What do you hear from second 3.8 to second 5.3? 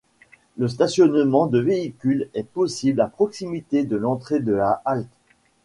de l'entrée de la halte.